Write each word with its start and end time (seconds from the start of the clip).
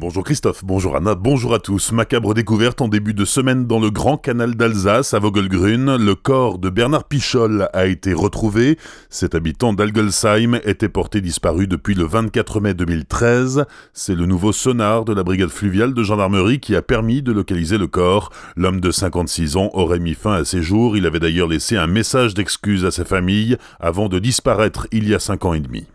Bonjour 0.00 0.22
Christophe, 0.22 0.64
bonjour 0.64 0.94
Anna, 0.94 1.16
bonjour 1.16 1.52
à 1.54 1.58
tous. 1.58 1.90
Macabre 1.90 2.32
découverte 2.32 2.80
en 2.80 2.86
début 2.86 3.14
de 3.14 3.24
semaine 3.24 3.66
dans 3.66 3.80
le 3.80 3.90
grand 3.90 4.16
canal 4.16 4.54
d'Alsace 4.54 5.12
à 5.12 5.18
Vogelgrün. 5.18 5.96
Le 5.96 6.14
corps 6.14 6.60
de 6.60 6.70
Bernard 6.70 7.02
Pichol 7.02 7.68
a 7.72 7.86
été 7.86 8.12
retrouvé. 8.12 8.78
Cet 9.10 9.34
habitant 9.34 9.72
d'Algelsheim 9.72 10.60
était 10.62 10.88
porté 10.88 11.20
disparu 11.20 11.66
depuis 11.66 11.96
le 11.96 12.04
24 12.04 12.60
mai 12.60 12.74
2013. 12.74 13.64
C'est 13.92 14.14
le 14.14 14.26
nouveau 14.26 14.52
sonar 14.52 15.04
de 15.04 15.12
la 15.12 15.24
brigade 15.24 15.50
fluviale 15.50 15.94
de 15.94 16.02
gendarmerie 16.04 16.60
qui 16.60 16.76
a 16.76 16.82
permis 16.82 17.20
de 17.20 17.32
localiser 17.32 17.76
le 17.76 17.88
corps. 17.88 18.30
L'homme 18.54 18.80
de 18.80 18.92
56 18.92 19.56
ans 19.56 19.70
aurait 19.72 19.98
mis 19.98 20.14
fin 20.14 20.34
à 20.34 20.44
ses 20.44 20.62
jours. 20.62 20.96
Il 20.96 21.06
avait 21.06 21.18
d'ailleurs 21.18 21.48
laissé 21.48 21.76
un 21.76 21.88
message 21.88 22.34
d'excuse 22.34 22.84
à 22.84 22.92
sa 22.92 23.04
famille 23.04 23.56
avant 23.80 24.08
de 24.08 24.20
disparaître 24.20 24.86
il 24.92 25.08
y 25.08 25.14
a 25.16 25.18
5 25.18 25.44
ans 25.44 25.54
et 25.54 25.60
demi. 25.60 25.88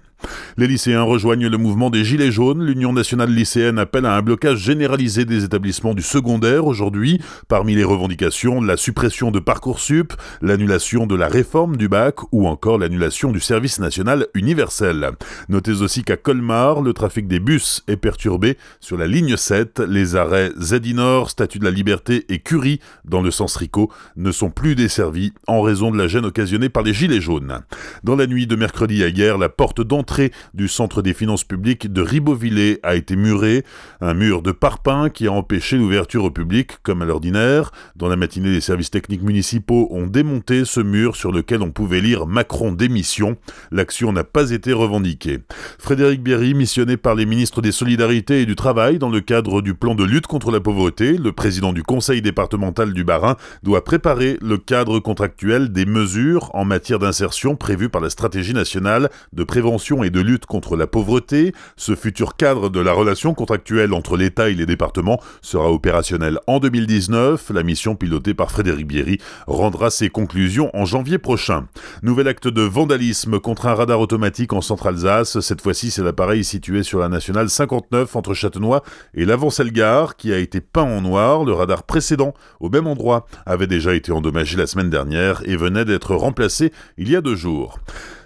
Les 0.58 0.68
lycéens 0.68 1.04
rejoignent 1.04 1.48
le 1.48 1.58
mouvement 1.58 1.89
des 1.89 2.04
Gilets 2.04 2.32
jaunes. 2.32 2.64
L'Union 2.64 2.94
nationale 2.94 3.34
lycéenne 3.34 3.80
appelle 3.80 4.06
à 4.06 4.16
un 4.16 4.21
blocage 4.21 4.60
généralisé 4.60 5.26
des 5.26 5.44
établissements 5.44 5.93
du 5.93 6.02
secondaire 6.02 6.66
aujourd'hui. 6.66 7.20
Parmi 7.47 7.75
les 7.75 7.84
revendications, 7.84 8.61
la 8.61 8.78
suppression 8.78 9.32
de 9.32 9.39
Parcoursup, 9.39 10.14
l'annulation 10.42 11.07
de 11.07 11.16
la 11.16 11.28
réforme 11.28 11.78
du 11.78 11.88
bac 11.88 12.16
ou 12.32 12.47
encore 12.47 12.78
l'annulation 12.78 13.32
du 13.32 13.39
service 13.39 13.80
national 13.80 14.28
universel. 14.36 15.11
Notez 15.50 15.82
aussi 15.82 16.04
qu'à 16.04 16.18
Colmar, 16.18 16.82
le 16.82 16.94
trafic 16.94 17.28
des 17.28 17.39
bus 17.39 17.83
est 17.88 17.97
perturbé 17.97 18.58
sur 18.80 18.97
la 18.97 19.08
ligne 19.08 19.36
7. 19.36 19.80
Les 19.80 20.16
arrêts 20.16 20.52
Zedinor, 20.60 21.30
Statue 21.30 21.60
de 21.60 21.66
la 21.66 21.71
Liberté 21.71 22.25
et 22.30 22.39
Curie, 22.39 22.80
dans 23.05 23.21
le 23.21 23.32
sens 23.32 23.55
Rico, 23.55 23.92
ne 24.16 24.32
sont 24.32 24.50
plus 24.50 24.75
desservis 24.75 25.33
en 25.47 25.61
raison 25.61 25.92
de 25.92 25.97
la 25.97 26.08
gêne 26.08 26.25
occasionnée 26.25 26.69
par 26.69 26.83
les 26.83 26.94
Gilets 26.94 27.21
jaunes. 27.21 27.61
Dans 28.04 28.16
la 28.16 28.28
nuit 28.28 28.47
de 28.47 28.55
mercredi 28.55 29.04
à 29.04 29.08
hier, 29.08 29.38
la 29.38 29.50
porte 29.50 29.82
d'entrée 29.82 30.13
du 30.54 30.68
centre 30.68 31.02
des 31.02 31.14
finances 31.14 31.44
publiques 31.44 31.92
de 31.92 32.02
Ribeauvillé 32.02 32.80
a 32.84 32.95
été 32.95 33.16
muré, 33.16 33.64
un 34.02 34.14
mur 34.14 34.42
de 34.42 34.52
parpaing 34.52 35.09
qui 35.09 35.28
a 35.28 35.31
empêché 35.31 35.78
l'ouverture 35.78 36.23
au 36.23 36.31
public 36.31 36.78
comme 36.84 37.02
à 37.02 37.06
l'ordinaire. 37.06 37.72
Dans 37.95 38.08
la 38.08 38.16
matinée, 38.16 38.52
les 38.52 38.61
services 38.61 38.92
techniques 38.92 39.23
municipaux 39.23 39.88
ont 39.92 40.08
démonté 40.08 40.66
ce 40.66 40.80
mur 40.80 41.16
sur 41.16 41.31
lequel 41.31 41.61
on 41.61 41.72
pouvait 41.72 42.02
lire 42.02 42.28
Macron 42.28 42.72
démission. 42.72 43.38
L'action 43.72 44.14
n'a 44.14 44.23
pas 44.23 44.52
été 44.52 44.73
revendiquée. 44.73 45.39
Frédéric 45.80 46.22
Bierry, 46.22 46.53
missionné 46.53 46.98
par 46.98 47.16
les 47.16 47.25
ministres 47.25 47.61
des 47.61 47.72
Solidarités 47.72 48.42
et 48.42 48.45
du 48.45 48.55
Travail 48.55 49.00
dans 49.00 49.09
le 49.09 49.22
cadre 49.22 49.61
du 49.61 49.73
plan 49.73 49.95
de 49.95 50.03
lutte 50.03 50.27
contre 50.27 50.52
la 50.52 50.59
pauvreté, 50.59 51.17
le 51.17 51.31
président 51.31 51.73
du 51.73 51.83
conseil 51.83 52.22
départemental 52.22 52.94
du 52.94 53.03
Bas-Rhin 53.03 53.36
doit 53.64 53.83
préparer 53.83 54.38
le 54.42 54.58
cadre 54.58 55.00
contractuel 55.00 55.72
des 55.72 55.86
mesures 55.86 56.50
en 56.53 56.66
matière 56.66 57.00
d'insertion 57.00 57.55
prévues 57.55 57.89
par 57.89 58.02
la 58.02 58.09
stratégie 58.09 58.53
nationale 58.53 59.09
de 59.33 59.44
prévention 59.44 60.02
et 60.03 60.09
de 60.09 60.21
lutte 60.21 60.45
contre 60.45 60.75
la 60.75 60.87
pauvreté. 60.87 61.53
Ce 61.75 61.95
futur 61.95 62.35
cadre 62.35 62.69
de 62.69 62.79
la 62.79 62.93
relation 62.93 63.33
contractuelle 63.33 63.93
entre 63.93 64.17
l'État 64.17 64.49
et 64.49 64.53
les 64.53 64.65
départements 64.65 65.19
sera 65.41 65.71
opérationnel 65.71 66.39
en 66.47 66.59
2019. 66.59 67.51
La 67.53 67.63
mission 67.63 67.95
pilotée 67.95 68.33
par 68.33 68.51
Frédéric 68.51 68.87
Bierry 68.87 69.19
rendra 69.47 69.89
ses 69.89 70.09
conclusions 70.09 70.69
en 70.73 70.85
janvier 70.85 71.17
prochain. 71.17 71.67
Nouvel 72.01 72.27
acte 72.27 72.47
de 72.47 72.61
vandalisme 72.61 73.39
contre 73.39 73.67
un 73.67 73.75
radar 73.75 73.99
automatique 73.99 74.53
en 74.53 74.61
Centre-Alsace. 74.61 75.39
Cette 75.39 75.61
fois-ci, 75.61 75.91
c'est 75.91 76.03
l'appareil 76.03 76.43
situé 76.43 76.83
sur 76.83 76.99
la 76.99 77.09
nationale 77.09 77.49
59 77.49 78.15
entre 78.15 78.33
Châtenois 78.33 78.83
et 79.13 79.25
l'Avant-Selgar 79.25 80.15
qui 80.15 80.33
a 80.33 80.37
été 80.37 80.61
peint 80.61 80.83
en 80.83 81.01
noir. 81.01 81.45
Le 81.45 81.53
radar 81.53 81.83
précédent, 81.83 82.33
au 82.59 82.69
même 82.69 82.87
endroit, 82.87 83.25
avait 83.45 83.67
déjà 83.67 83.93
été 83.93 84.11
endommagé 84.11 84.57
la 84.57 84.67
semaine 84.67 84.89
dernière 84.89 85.41
et 85.45 85.55
venait 85.55 85.85
d'être 85.85 86.15
remplacé 86.15 86.71
il 86.97 87.09
y 87.09 87.15
a 87.15 87.21
deux 87.21 87.35
jours. 87.35 87.79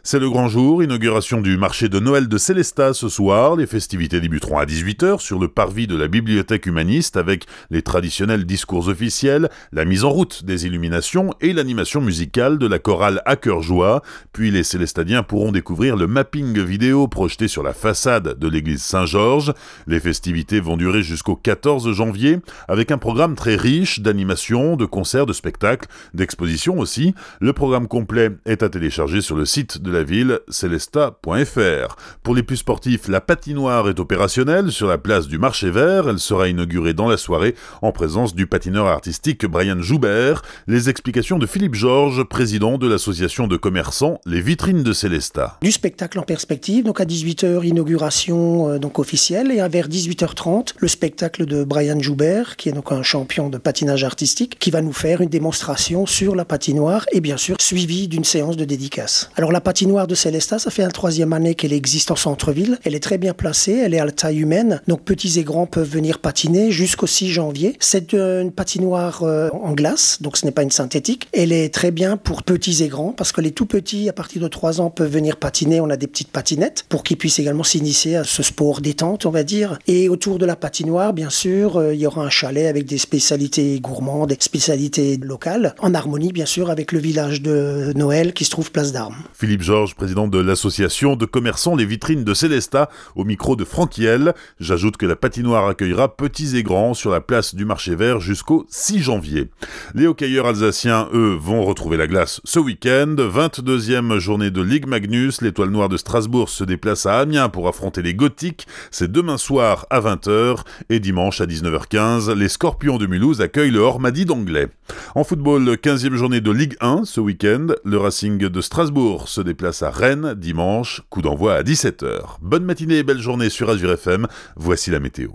C'est 0.09 0.19
le 0.19 0.29
grand 0.29 0.47
jour, 0.47 0.81
inauguration 0.81 1.41
du 1.41 1.57
marché 1.57 1.89
de 1.89 1.99
Noël 1.99 2.29
de 2.29 2.37
Célestat 2.37 2.93
ce 2.93 3.09
soir. 3.09 3.57
Les 3.57 3.67
festivités 3.67 4.21
débuteront 4.21 4.57
à 4.57 4.63
18h 4.63 5.19
sur 5.19 5.37
le 5.37 5.49
parvis 5.49 5.85
de 5.85 5.97
la 5.97 6.07
bibliothèque 6.07 6.65
humaniste 6.65 7.17
avec 7.17 7.43
les 7.71 7.81
traditionnels 7.81 8.45
discours 8.45 8.87
officiels, 8.87 9.49
la 9.73 9.83
mise 9.83 10.05
en 10.05 10.09
route 10.09 10.45
des 10.45 10.65
illuminations 10.65 11.31
et 11.41 11.51
l'animation 11.51 11.99
musicale 11.99 12.57
de 12.57 12.67
la 12.67 12.79
chorale 12.79 13.21
à 13.25 13.35
cœur 13.35 13.61
joie. 13.61 14.01
Puis 14.31 14.49
les 14.49 14.63
Célestadiens 14.63 15.23
pourront 15.23 15.51
découvrir 15.51 15.97
le 15.97 16.07
mapping 16.07 16.57
vidéo 16.57 17.09
projeté 17.09 17.49
sur 17.49 17.61
la 17.61 17.73
façade 17.73 18.39
de 18.39 18.47
l'église 18.47 18.83
Saint-Georges. 18.83 19.51
Les 19.87 19.99
festivités 19.99 20.61
vont 20.61 20.77
durer 20.77 21.03
jusqu'au 21.03 21.35
14 21.35 21.91
janvier 21.91 22.39
avec 22.69 22.91
un 22.91 22.97
programme 22.97 23.35
très 23.35 23.57
riche 23.57 23.99
d'animations, 23.99 24.77
de 24.77 24.85
concerts, 24.85 25.25
de 25.25 25.33
spectacles, 25.33 25.89
d'expositions 26.13 26.79
aussi. 26.79 27.13
Le 27.41 27.51
programme 27.51 27.89
complet 27.89 28.31
est 28.45 28.63
à 28.63 28.69
télécharger 28.69 29.19
sur 29.19 29.35
le 29.35 29.43
site 29.43 29.81
de 29.81 29.91
la 29.91 29.96
ville, 30.03 30.39
celesta.fr. 30.49 31.95
Pour 32.23 32.35
les 32.35 32.43
plus 32.43 32.57
sportifs, 32.57 33.07
la 33.07 33.21
patinoire 33.21 33.89
est 33.89 33.99
opérationnelle 33.99 34.71
sur 34.71 34.87
la 34.87 34.97
place 34.97 35.27
du 35.27 35.37
Marché 35.37 35.69
Vert. 35.69 36.09
Elle 36.09 36.19
sera 36.19 36.47
inaugurée 36.47 36.93
dans 36.93 37.07
la 37.07 37.17
soirée 37.17 37.55
en 37.81 37.91
présence 37.91 38.35
du 38.35 38.47
patineur 38.47 38.87
artistique 38.87 39.45
Brian 39.45 39.81
Joubert. 39.81 40.41
Les 40.67 40.89
explications 40.89 41.39
de 41.39 41.45
Philippe 41.45 41.75
Georges, 41.75 42.23
président 42.23 42.77
de 42.77 42.87
l'association 42.87 43.47
de 43.47 43.57
commerçants 43.57 44.19
Les 44.25 44.41
Vitrines 44.41 44.83
de 44.83 44.93
Célesta. 44.93 45.57
Du 45.61 45.71
spectacle 45.71 46.19
en 46.19 46.23
perspective, 46.23 46.85
donc 46.85 47.01
à 47.01 47.05
18h, 47.05 47.65
inauguration 47.65 48.69
euh, 48.69 48.79
donc 48.79 48.99
officielle, 48.99 49.51
et 49.51 49.67
vers 49.67 49.87
18h30, 49.87 50.73
le 50.77 50.87
spectacle 50.87 51.45
de 51.45 51.63
Brian 51.63 51.99
Joubert, 51.99 52.55
qui 52.55 52.69
est 52.69 52.73
donc 52.73 52.91
un 52.91 53.03
champion 53.03 53.49
de 53.49 53.57
patinage 53.57 54.03
artistique, 54.03 54.57
qui 54.59 54.71
va 54.71 54.81
nous 54.81 54.93
faire 54.93 55.21
une 55.21 55.29
démonstration 55.29 56.05
sur 56.05 56.35
la 56.35 56.45
patinoire 56.45 57.05
et 57.11 57.21
bien 57.21 57.37
sûr 57.37 57.57
suivi 57.59 58.07
d'une 58.07 58.23
séance 58.23 58.57
de 58.57 58.65
dédicace. 58.65 59.29
Alors 59.35 59.51
la 59.51 59.61
patinoire 59.61 59.86
patinoire 59.87 60.07
de 60.07 60.15
Célestat, 60.15 60.59
ça 60.59 60.69
fait 60.69 60.81
la 60.81 60.91
troisième 60.91 61.31
année 61.31 61.55
qu'elle 61.55 61.71
existe 61.71 62.11
en 62.11 62.17
centre-ville. 62.17 62.77
Elle 62.83 62.93
est 62.93 62.99
très 62.99 63.17
bien 63.17 63.33
placée, 63.33 63.71
elle 63.71 63.93
est 63.93 63.99
à 63.99 64.05
la 64.05 64.11
taille 64.11 64.39
humaine, 64.39 64.81
donc 64.89 65.03
petits 65.03 65.39
et 65.39 65.45
grands 65.45 65.65
peuvent 65.65 65.87
venir 65.87 66.19
patiner 66.19 66.71
jusqu'au 66.71 67.07
6 67.07 67.29
janvier. 67.29 67.77
C'est 67.79 68.13
une 68.13 68.51
patinoire 68.51 69.23
euh, 69.23 69.47
en 69.53 69.71
glace, 69.71 70.17
donc 70.19 70.35
ce 70.35 70.45
n'est 70.45 70.51
pas 70.51 70.63
une 70.63 70.71
synthétique. 70.71 71.29
Elle 71.31 71.53
est 71.53 71.73
très 71.73 71.91
bien 71.91 72.17
pour 72.17 72.43
petits 72.43 72.83
et 72.83 72.89
grands, 72.89 73.13
parce 73.13 73.31
que 73.31 73.39
les 73.39 73.51
tout 73.51 73.65
petits, 73.65 74.09
à 74.09 74.13
partir 74.13 74.41
de 74.41 74.49
3 74.49 74.81
ans, 74.81 74.89
peuvent 74.89 75.09
venir 75.09 75.37
patiner. 75.37 75.79
On 75.79 75.89
a 75.89 75.95
des 75.95 76.07
petites 76.07 76.33
patinettes 76.33 76.83
pour 76.89 77.03
qu'ils 77.03 77.17
puissent 77.17 77.39
également 77.39 77.63
s'initier 77.63 78.17
à 78.17 78.25
ce 78.25 78.43
sport 78.43 78.81
détente, 78.81 79.25
on 79.25 79.31
va 79.31 79.43
dire. 79.43 79.79
Et 79.87 80.09
autour 80.09 80.37
de 80.37 80.45
la 80.45 80.57
patinoire, 80.57 81.13
bien 81.13 81.29
sûr, 81.29 81.77
euh, 81.77 81.93
il 81.93 82.01
y 82.01 82.07
aura 82.07 82.23
un 82.23 82.29
chalet 82.29 82.67
avec 82.67 82.85
des 82.87 82.97
spécialités 82.97 83.79
gourmandes, 83.79 84.27
des 84.27 84.37
spécialités 84.37 85.15
locales, 85.15 85.75
en 85.79 85.93
harmonie, 85.93 86.33
bien 86.33 86.45
sûr, 86.45 86.69
avec 86.69 86.91
le 86.91 86.99
village 86.99 87.41
de 87.41 87.93
Noël 87.95 88.33
qui 88.33 88.43
se 88.43 88.49
trouve 88.49 88.69
place 88.69 88.91
d'Armes. 88.91 89.15
Philippe 89.33 89.63
président 89.95 90.29
de 90.29 90.39
l'association 90.39 91.17
de 91.17 91.25
commerçants 91.25 91.75
Les 91.75 91.85
Vitrines 91.85 92.23
de 92.23 92.33
Célestat, 92.33 92.89
au 93.15 93.25
micro 93.25 93.57
de 93.57 93.65
Franquiel. 93.65 94.33
J'ajoute 94.61 94.95
que 94.95 95.05
la 95.05 95.17
patinoire 95.17 95.67
accueillera 95.67 96.15
petits 96.15 96.55
et 96.55 96.63
grands 96.63 96.93
sur 96.93 97.11
la 97.11 97.19
place 97.19 97.53
du 97.53 97.65
marché 97.65 97.93
vert 97.93 98.21
jusqu'au 98.21 98.65
6 98.69 98.99
janvier. 98.99 99.49
Les 99.93 100.07
hockeyeurs 100.07 100.45
alsaciens, 100.45 101.09
eux, 101.13 101.37
vont 101.37 101.65
retrouver 101.65 101.97
la 101.97 102.07
glace 102.07 102.39
ce 102.45 102.59
week-end. 102.59 103.15
22e 103.17 104.19
journée 104.19 104.51
de 104.51 104.61
Ligue 104.61 104.87
Magnus. 104.87 105.41
L'étoile 105.41 105.69
noire 105.69 105.89
de 105.89 105.97
Strasbourg 105.97 106.47
se 106.47 106.63
déplace 106.63 107.05
à 107.05 107.19
Amiens 107.19 107.49
pour 107.49 107.67
affronter 107.67 108.01
les 108.01 108.13
Gothiques. 108.13 108.67
C'est 108.89 109.11
demain 109.11 109.37
soir 109.37 109.85
à 109.89 109.99
20h 109.99 110.59
et 110.89 111.01
dimanche 111.01 111.41
à 111.41 111.45
19h15. 111.45 112.33
Les 112.33 112.47
Scorpions 112.47 112.97
de 112.97 113.05
Mulhouse 113.05 113.41
accueillent 113.41 113.71
le 113.71 113.79
Hormadi 113.79 114.23
d'Anglais. 114.23 114.69
En 115.13 115.25
football, 115.25 115.67
15e 115.71 116.15
journée 116.15 116.39
de 116.39 116.51
Ligue 116.51 116.77
1 116.79 117.03
ce 117.03 117.19
week-end. 117.19 117.67
Le 117.83 117.97
Racing 117.97 118.37
de 118.37 118.61
Strasbourg 118.61 119.27
se 119.27 119.41
déplace 119.41 119.56
place 119.57 119.83
à 119.83 119.89
Rennes 119.89 120.33
dimanche, 120.35 121.01
coup 121.09 121.21
d'envoi 121.21 121.55
à 121.55 121.63
17h. 121.63 122.37
Bonne 122.41 122.63
matinée 122.63 122.99
et 122.99 123.03
belle 123.03 123.19
journée 123.19 123.49
sur 123.49 123.69
Azure 123.69 123.91
FM, 123.91 124.27
voici 124.55 124.91
la 124.91 124.99
météo. 124.99 125.29